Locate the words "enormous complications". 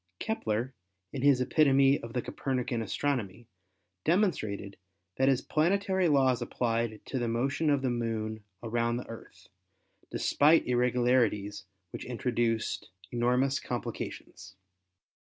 13.11-14.55